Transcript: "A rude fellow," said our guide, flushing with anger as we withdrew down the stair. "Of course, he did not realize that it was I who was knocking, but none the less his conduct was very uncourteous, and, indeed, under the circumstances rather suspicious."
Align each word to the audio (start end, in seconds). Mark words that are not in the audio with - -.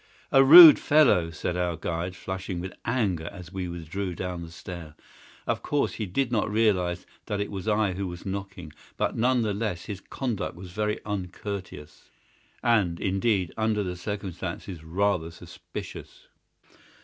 "A 0.31 0.43
rude 0.43 0.79
fellow," 0.79 1.29
said 1.29 1.55
our 1.55 1.75
guide, 1.77 2.15
flushing 2.15 2.59
with 2.59 2.73
anger 2.85 3.27
as 3.31 3.53
we 3.53 3.67
withdrew 3.67 4.15
down 4.15 4.41
the 4.41 4.49
stair. 4.49 4.95
"Of 5.45 5.61
course, 5.61 5.93
he 5.93 6.07
did 6.07 6.31
not 6.31 6.49
realize 6.49 7.05
that 7.27 7.39
it 7.39 7.51
was 7.51 7.67
I 7.67 7.93
who 7.93 8.07
was 8.07 8.25
knocking, 8.25 8.73
but 8.97 9.15
none 9.15 9.43
the 9.43 9.53
less 9.53 9.85
his 9.85 9.99
conduct 10.01 10.55
was 10.55 10.71
very 10.71 10.99
uncourteous, 11.05 12.09
and, 12.63 12.99
indeed, 12.99 13.53
under 13.55 13.83
the 13.83 13.95
circumstances 13.95 14.83
rather 14.83 15.29
suspicious." 15.29 16.25